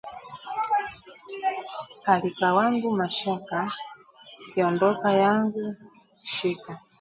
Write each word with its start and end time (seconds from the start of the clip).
Pulika 2.03 2.47
wangu 2.53 2.91
Mashaka 2.91 3.73
,kiondoka 4.49 5.11
yangu 5.11 5.75
shika 6.23 6.79